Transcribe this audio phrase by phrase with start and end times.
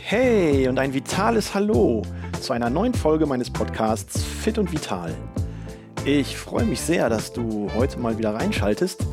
[0.00, 2.02] Hey und ein vitales Hallo
[2.40, 5.14] zu einer neuen Folge meines Podcasts Fit und Vital.
[6.04, 9.06] Ich freue mich sehr, dass du heute mal wieder reinschaltest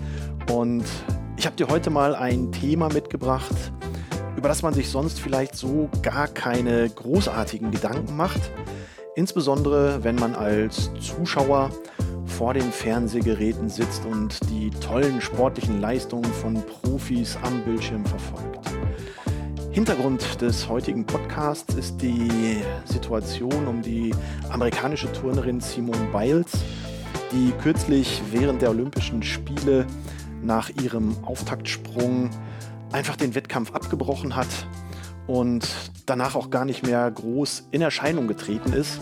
[0.52, 0.84] und
[1.38, 3.56] ich habe dir heute mal ein Thema mitgebracht,
[4.36, 8.42] über das man sich sonst vielleicht so gar keine großartigen Gedanken macht,
[9.16, 11.70] insbesondere wenn man als Zuschauer
[12.40, 18.66] vor den Fernsehgeräten sitzt und die tollen sportlichen Leistungen von Profis am Bildschirm verfolgt.
[19.72, 24.16] Hintergrund des heutigen Podcasts ist die Situation um die
[24.52, 26.54] amerikanische Turnerin Simone Biles,
[27.34, 29.86] die kürzlich während der Olympischen Spiele
[30.42, 32.30] nach ihrem Auftaktsprung
[32.94, 34.48] einfach den Wettkampf abgebrochen hat
[35.28, 35.68] und
[36.06, 39.02] danach auch gar nicht mehr groß in Erscheinung getreten ist,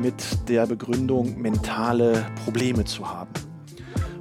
[0.00, 3.30] mit der Begründung, mentale Probleme zu haben.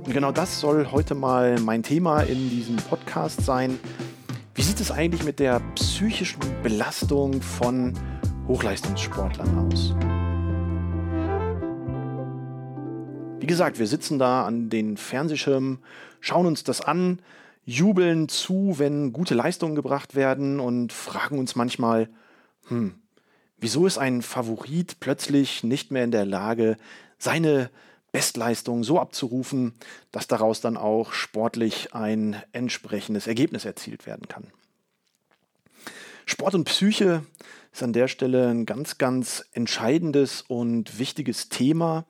[0.05, 3.80] Und genau das soll heute mal mein Thema in diesem Podcast sein.
[4.54, 7.94] Wie sieht es eigentlich mit der psychischen Belastung von
[8.47, 9.95] Hochleistungssportlern aus?
[13.40, 15.80] Wie gesagt, wir sitzen da an den Fernsehschirmen,
[16.19, 17.19] schauen uns das an,
[17.66, 22.09] jubeln zu, wenn gute Leistungen gebracht werden und fragen uns manchmal,
[22.67, 22.95] hm,
[23.64, 26.75] Wieso ist ein Favorit plötzlich nicht mehr in der Lage,
[27.17, 27.69] seine
[28.11, 29.72] Bestleistung so abzurufen,
[30.11, 34.52] dass daraus dann auch sportlich ein entsprechendes Ergebnis erzielt werden kann?
[36.25, 37.23] Sport und Psyche
[37.72, 42.03] ist an der Stelle ein ganz, ganz entscheidendes und wichtiges Thema.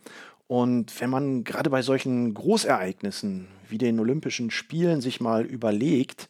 [0.47, 6.29] Und wenn man gerade bei solchen Großereignissen wie den Olympischen Spielen sich mal überlegt,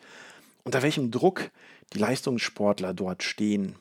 [0.65, 1.49] unter welchem Druck
[1.93, 3.77] die Leistungssportler dort stehen,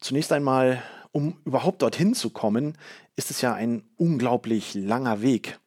[0.00, 2.76] Zunächst einmal, um überhaupt dorthin zu kommen,
[3.16, 5.58] ist es ja ein unglaublich langer Weg.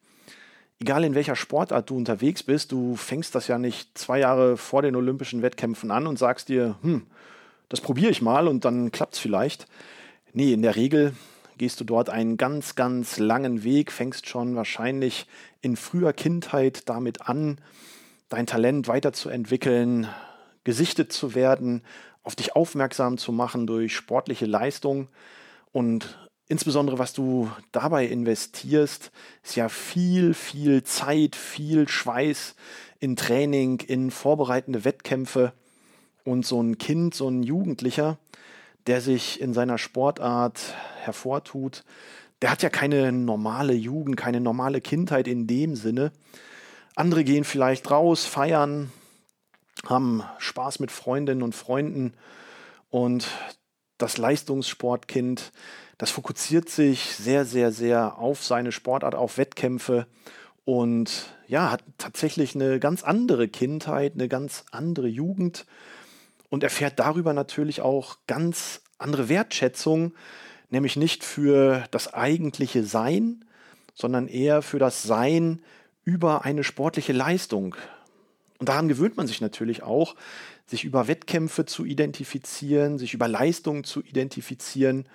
[0.80, 4.82] Egal in welcher Sportart du unterwegs bist, du fängst das ja nicht zwei Jahre vor
[4.82, 7.06] den Olympischen Wettkämpfen an und sagst dir, hm,
[7.68, 9.66] das probiere ich mal und dann klappt es vielleicht.
[10.32, 11.14] Nee, in der Regel
[11.58, 15.26] gehst du dort einen ganz, ganz langen Weg, fängst schon wahrscheinlich
[15.60, 17.60] in früher Kindheit damit an,
[18.28, 20.06] dein Talent weiterzuentwickeln,
[20.62, 21.82] gesichtet zu werden,
[22.28, 25.08] auf dich aufmerksam zu machen durch sportliche Leistung
[25.72, 29.12] und insbesondere was du dabei investierst,
[29.42, 32.54] ist ja viel, viel Zeit, viel Schweiß
[33.00, 35.54] in Training, in vorbereitende Wettkämpfe
[36.22, 38.18] und so ein Kind, so ein Jugendlicher,
[38.86, 41.82] der sich in seiner Sportart hervortut,
[42.42, 46.12] der hat ja keine normale Jugend, keine normale Kindheit in dem Sinne.
[46.94, 48.92] Andere gehen vielleicht raus, feiern,
[49.86, 52.14] haben Spaß mit Freundinnen und Freunden
[52.90, 53.28] und
[53.98, 55.52] das Leistungssportkind,
[55.98, 60.06] das fokussiert sich sehr, sehr, sehr auf seine Sportart, auf Wettkämpfe
[60.64, 65.66] und ja, hat tatsächlich eine ganz andere Kindheit, eine ganz andere Jugend
[66.50, 70.14] und erfährt darüber natürlich auch ganz andere Wertschätzung,
[70.70, 73.44] nämlich nicht für das eigentliche Sein,
[73.94, 75.62] sondern eher für das Sein
[76.04, 77.74] über eine sportliche Leistung.
[78.58, 80.16] Und daran gewöhnt man sich natürlich auch,
[80.66, 85.06] sich über Wettkämpfe zu identifizieren, sich über Leistungen zu identifizieren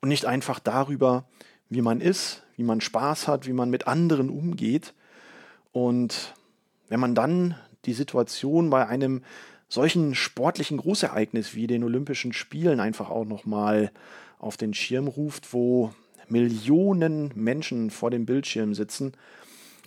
[0.00, 1.24] und nicht einfach darüber,
[1.68, 4.94] wie man ist, wie man Spaß hat, wie man mit anderen umgeht.
[5.72, 6.34] Und
[6.88, 9.22] wenn man dann die Situation bei einem
[9.68, 13.92] solchen sportlichen Großereignis wie den Olympischen Spielen einfach auch nochmal
[14.38, 15.92] auf den Schirm ruft, wo
[16.28, 19.12] Millionen Menschen vor dem Bildschirm sitzen,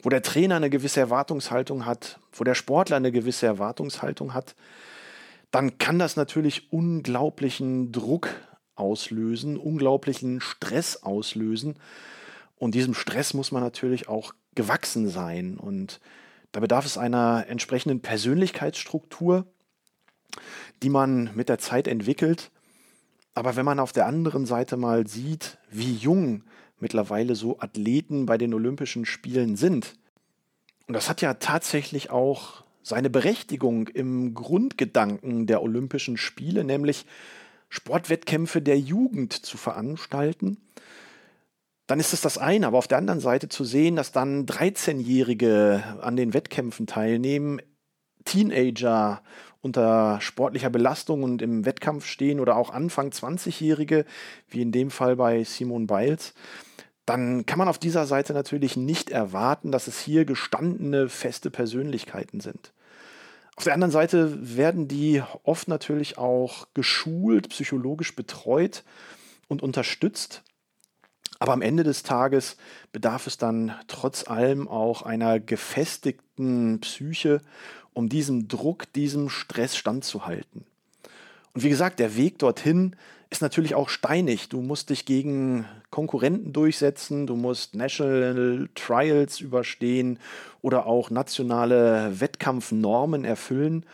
[0.01, 4.55] wo der Trainer eine gewisse Erwartungshaltung hat, wo der Sportler eine gewisse Erwartungshaltung hat,
[5.51, 8.29] dann kann das natürlich unglaublichen Druck
[8.75, 11.75] auslösen, unglaublichen Stress auslösen.
[12.57, 15.57] Und diesem Stress muss man natürlich auch gewachsen sein.
[15.57, 15.99] Und
[16.51, 19.45] da bedarf es einer entsprechenden Persönlichkeitsstruktur,
[20.81, 22.49] die man mit der Zeit entwickelt.
[23.33, 26.43] Aber wenn man auf der anderen Seite mal sieht, wie jung
[26.81, 29.95] mittlerweile so Athleten bei den Olympischen Spielen sind.
[30.87, 37.05] Und das hat ja tatsächlich auch seine Berechtigung im Grundgedanken der Olympischen Spiele, nämlich
[37.69, 40.57] Sportwettkämpfe der Jugend zu veranstalten.
[41.87, 45.83] Dann ist es das eine, aber auf der anderen Seite zu sehen, dass dann 13-Jährige
[46.01, 47.61] an den Wettkämpfen teilnehmen,
[48.25, 49.21] Teenager
[49.61, 54.05] unter sportlicher Belastung und im Wettkampf stehen oder auch Anfang 20-Jährige,
[54.49, 56.33] wie in dem Fall bei Simone Biles
[57.05, 62.39] dann kann man auf dieser Seite natürlich nicht erwarten, dass es hier gestandene, feste Persönlichkeiten
[62.39, 62.73] sind.
[63.55, 68.83] Auf der anderen Seite werden die oft natürlich auch geschult, psychologisch betreut
[69.47, 70.43] und unterstützt.
[71.39, 72.55] Aber am Ende des Tages
[72.91, 77.41] bedarf es dann trotz allem auch einer gefestigten Psyche
[77.93, 80.65] um diesem Druck, diesem Stress standzuhalten.
[81.53, 82.95] Und wie gesagt, der Weg dorthin
[83.29, 84.49] ist natürlich auch steinig.
[84.49, 90.19] Du musst dich gegen Konkurrenten durchsetzen, du musst National Trials überstehen
[90.61, 93.85] oder auch nationale Wettkampfnormen erfüllen,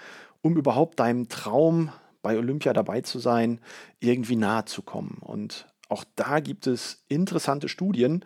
[0.42, 3.60] um überhaupt deinem Traum bei Olympia dabei zu sein,
[4.00, 5.20] irgendwie nahe zu kommen.
[5.22, 8.26] Und auch da gibt es interessante Studien,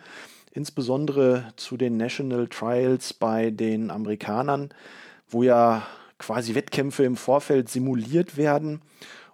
[0.52, 4.70] insbesondere zu den National Trials bei den Amerikanern,
[5.30, 5.86] wo ja
[6.18, 8.82] quasi Wettkämpfe im Vorfeld simuliert werden.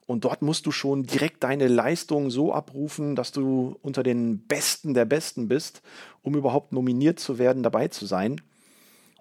[0.08, 4.94] Und dort musst du schon direkt deine Leistung so abrufen, dass du unter den Besten
[4.94, 5.82] der Besten bist,
[6.24, 8.42] um überhaupt nominiert zu werden, dabei zu sein.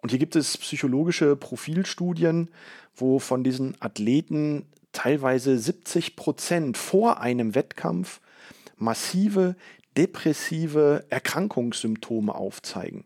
[0.00, 2.48] Und hier gibt es psychologische Profilstudien,
[2.94, 8.20] wo von diesen Athleten teilweise 70 Prozent vor einem Wettkampf
[8.76, 9.56] massive
[9.96, 13.04] depressive Erkrankungssymptome aufzeigen.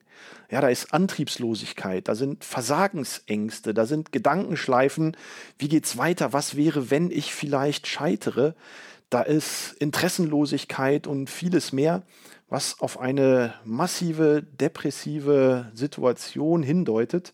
[0.51, 5.17] Ja, da ist Antriebslosigkeit, da sind Versagensängste, da sind Gedankenschleifen,
[5.59, 8.55] wie geht's weiter, was wäre, wenn ich vielleicht scheitere?
[9.09, 12.03] Da ist Interessenlosigkeit und vieles mehr,
[12.49, 17.33] was auf eine massive depressive Situation hindeutet.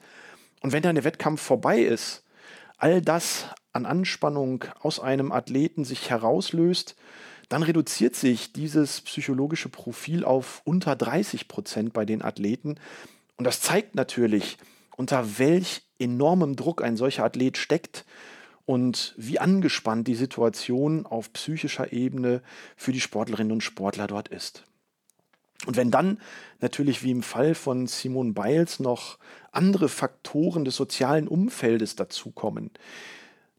[0.61, 2.23] Und wenn dann der Wettkampf vorbei ist,
[2.77, 6.97] all das an Anspannung aus einem Athleten sich herauslöst,
[7.49, 12.77] dann reduziert sich dieses psychologische Profil auf unter 30 Prozent bei den Athleten.
[13.37, 14.59] Und das zeigt natürlich,
[14.97, 18.05] unter welch enormem Druck ein solcher Athlet steckt
[18.65, 22.43] und wie angespannt die Situation auf psychischer Ebene
[22.77, 24.65] für die Sportlerinnen und Sportler dort ist.
[25.67, 26.21] Und wenn dann
[26.61, 29.19] natürlich wie im Fall von Simone Biles noch
[29.53, 32.71] andere Faktoren des sozialen Umfeldes dazukommen,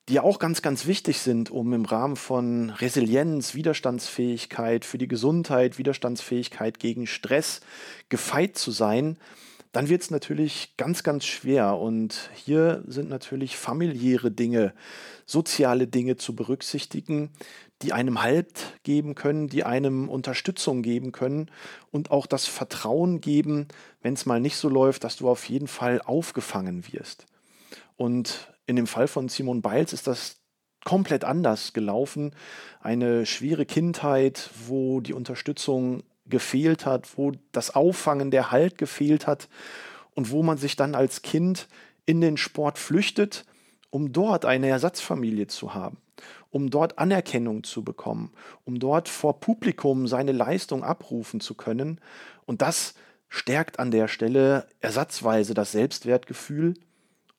[0.09, 5.77] die auch ganz, ganz wichtig sind, um im Rahmen von Resilienz, Widerstandsfähigkeit für die Gesundheit,
[5.77, 7.62] Widerstandsfähigkeit gegen Stress
[8.07, 9.18] gefeit zu sein,
[9.74, 11.77] dann wird es natürlich ganz, ganz schwer.
[11.77, 14.74] Und hier sind natürlich familiäre Dinge,
[15.25, 17.31] soziale Dinge zu berücksichtigen,
[17.81, 21.51] die einem Halt geben können, die einem Unterstützung geben können
[21.92, 23.68] und auch das Vertrauen geben,
[24.01, 27.25] wenn es mal nicht so läuft, dass du auf jeden Fall aufgefangen wirst.
[27.98, 30.38] Und in dem Fall von Simon Biles ist das
[30.86, 32.31] komplett anders gelaufen.
[32.80, 39.48] Eine schwere Kindheit, wo die Unterstützung gefehlt hat, wo das Auffangen, der Halt gefehlt hat
[40.14, 41.68] und wo man sich dann als Kind
[42.06, 43.46] in den Sport flüchtet,
[43.90, 45.98] um dort eine Ersatzfamilie zu haben,
[46.50, 48.31] um dort Anerkennung zu bekommen,
[48.66, 52.02] um dort vor Publikum seine Leistung abrufen zu können.
[52.46, 52.96] Und das
[53.30, 56.74] stärkt an der Stelle ersatzweise das Selbstwertgefühl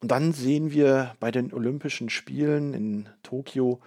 [0.00, 3.80] und dann sehen wir bei den Olympischen Spielen in Tokio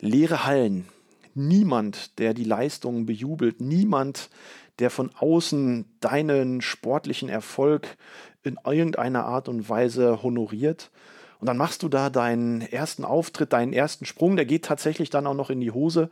[0.00, 0.88] leere Hallen.
[1.34, 4.30] Niemand, der die Leistungen bejubelt, niemand,
[4.78, 7.96] der von außen deinen sportlichen Erfolg
[8.42, 10.90] in irgendeiner Art und Weise honoriert.
[11.38, 15.26] Und dann machst du da deinen ersten Auftritt, deinen ersten Sprung, der geht tatsächlich dann
[15.26, 16.10] auch noch in die Hose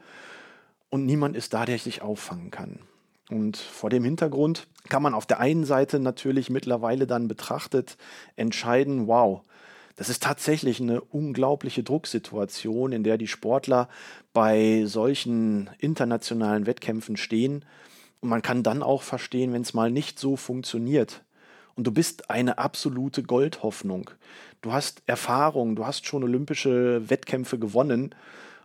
[0.90, 2.80] und niemand ist da, der dich auffangen kann.
[3.30, 7.96] Und vor dem Hintergrund kann man auf der einen Seite natürlich mittlerweile dann betrachtet
[8.36, 9.42] entscheiden, wow,
[9.96, 13.88] das ist tatsächlich eine unglaubliche Drucksituation, in der die Sportler
[14.32, 17.64] bei solchen internationalen Wettkämpfen stehen.
[18.20, 21.22] Und man kann dann auch verstehen, wenn es mal nicht so funktioniert.
[21.74, 24.10] Und du bist eine absolute Goldhoffnung.
[24.62, 28.14] Du hast Erfahrung, du hast schon olympische Wettkämpfe gewonnen.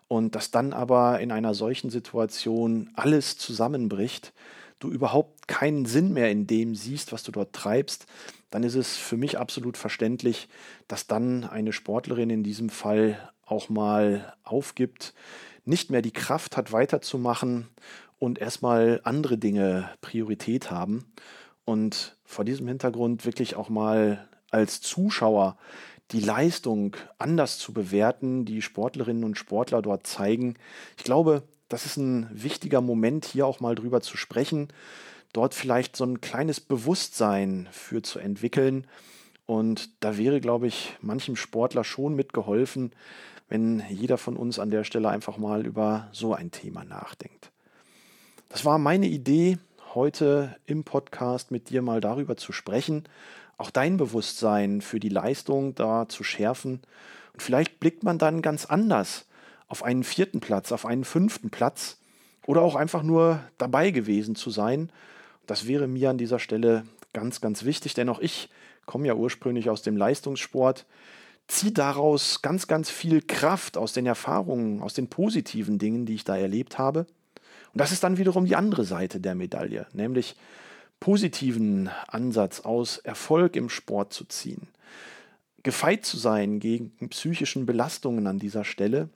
[0.07, 4.33] Und dass dann aber in einer solchen Situation alles zusammenbricht,
[4.79, 8.05] du überhaupt keinen Sinn mehr in dem siehst, was du dort treibst,
[8.51, 10.47] dann ist es für mich absolut verständlich,
[10.87, 15.13] dass dann eine Sportlerin in diesem Fall auch mal aufgibt,
[15.65, 17.67] nicht mehr die Kraft hat, weiterzumachen
[18.19, 21.05] und erstmal andere Dinge Priorität haben.
[21.65, 25.57] Und vor diesem Hintergrund wirklich auch mal als Zuschauer
[26.11, 30.55] die Leistung anders zu bewerten, die Sportlerinnen und Sportler dort zeigen.
[30.97, 34.67] Ich glaube, das ist ein wichtiger Moment, hier auch mal drüber zu sprechen,
[35.33, 38.87] dort vielleicht so ein kleines Bewusstsein für zu entwickeln.
[39.45, 42.91] Und da wäre, glaube ich, manchem Sportler schon mitgeholfen,
[43.47, 47.51] wenn jeder von uns an der Stelle einfach mal über so ein Thema nachdenkt.
[48.49, 49.57] Das war meine Idee,
[49.93, 53.03] heute im Podcast mit dir mal darüber zu sprechen,
[53.57, 56.81] auch dein Bewusstsein für die Leistung da zu schärfen.
[57.33, 59.27] Und vielleicht blickt man dann ganz anders
[59.67, 61.97] auf einen vierten Platz, auf einen fünften Platz
[62.45, 64.91] oder auch einfach nur dabei gewesen zu sein.
[65.47, 66.83] Das wäre mir an dieser Stelle
[67.13, 68.49] ganz, ganz wichtig, denn auch ich
[68.85, 70.85] komme ja ursprünglich aus dem Leistungssport,
[71.47, 76.23] ziehe daraus ganz, ganz viel Kraft aus den Erfahrungen, aus den positiven Dingen, die ich
[76.23, 77.05] da erlebt habe.
[77.73, 80.35] Und das ist dann wiederum die andere Seite der Medaille, nämlich
[80.99, 84.67] positiven Ansatz aus Erfolg im Sport zu ziehen.
[85.63, 89.09] gefeit zu sein gegen psychischen Belastungen an dieser Stelle.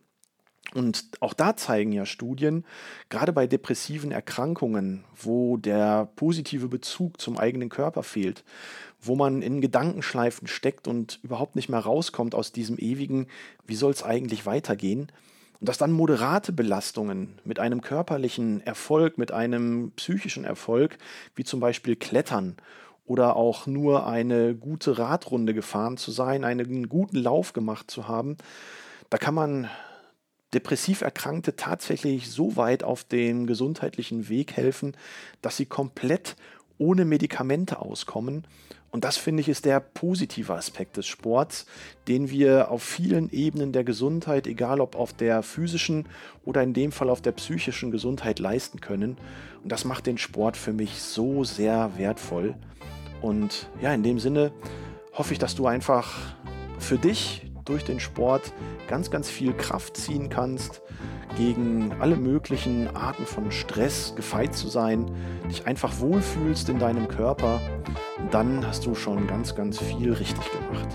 [0.73, 2.65] Und auch da zeigen ja Studien,
[3.09, 8.43] gerade bei depressiven Erkrankungen, wo der positive Bezug zum eigenen Körper fehlt,
[9.01, 13.27] wo man in Gedankenschleifen steckt und überhaupt nicht mehr rauskommt aus diesem ewigen,
[13.65, 15.11] wie soll es eigentlich weitergehen,
[15.59, 20.97] und dass dann moderate Belastungen mit einem körperlichen Erfolg, mit einem psychischen Erfolg,
[21.35, 22.55] wie zum Beispiel Klettern
[23.05, 28.37] oder auch nur eine gute Radrunde gefahren zu sein, einen guten Lauf gemacht zu haben,
[29.09, 29.69] da kann man
[30.53, 34.95] depressiv Erkrankte tatsächlich so weit auf den gesundheitlichen Weg helfen,
[35.41, 36.35] dass sie komplett
[36.79, 38.45] ohne Medikamente auskommen.
[38.91, 41.67] Und das finde ich ist der positive Aspekt des Sports,
[42.07, 46.07] den wir auf vielen Ebenen der Gesundheit, egal ob auf der physischen
[46.43, 49.17] oder in dem Fall auf der psychischen Gesundheit leisten können.
[49.61, 52.55] Und das macht den Sport für mich so sehr wertvoll.
[53.21, 54.51] Und ja, in dem Sinne
[55.13, 56.15] hoffe ich, dass du einfach
[56.79, 58.53] für dich durch den Sport
[58.87, 60.81] ganz, ganz viel Kraft ziehen kannst,
[61.37, 65.11] gegen alle möglichen Arten von Stress gefeit zu sein,
[65.49, 67.61] dich einfach wohlfühlst in deinem Körper,
[68.31, 70.89] dann hast du schon ganz, ganz viel richtig gemacht.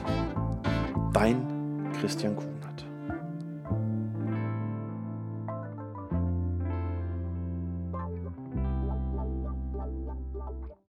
[1.13, 1.47] Dein
[2.01, 2.54] Christian Kuhnert.